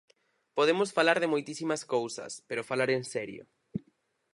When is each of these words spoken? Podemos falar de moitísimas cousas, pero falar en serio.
Podemos 0.57 0.89
falar 0.97 1.17
de 1.19 1.31
moitísimas 1.33 1.81
cousas, 1.93 2.31
pero 2.47 2.67
falar 2.69 2.89
en 2.97 3.03
serio. 3.13 3.43